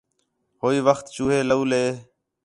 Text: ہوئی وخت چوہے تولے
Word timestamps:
ہوئی 0.61 0.79
وخت 0.87 1.05
چوہے 1.15 1.39
تولے 1.49 1.83